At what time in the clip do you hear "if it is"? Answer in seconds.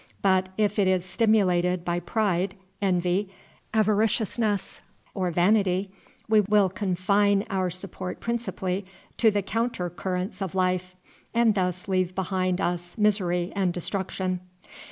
0.57-1.05